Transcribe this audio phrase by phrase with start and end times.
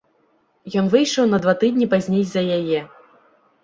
[0.83, 2.79] Ён выйшаў на два тыдні пазней за яе.